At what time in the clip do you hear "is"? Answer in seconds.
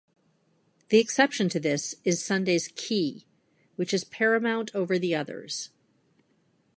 2.03-2.25, 3.93-4.03